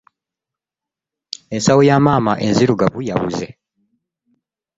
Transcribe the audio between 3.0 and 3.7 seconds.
yabuze.